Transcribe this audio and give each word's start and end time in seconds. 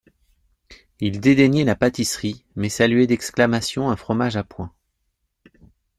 Il 0.99 1.19
dédaignait 1.19 1.63
la 1.63 1.75
pâtisserie, 1.75 2.43
mais 2.55 2.69
saluait 2.69 3.05
d'exclamations 3.05 3.91
un 3.91 3.95
fromage 3.95 4.35
à 4.35 4.43
point. 4.43 4.73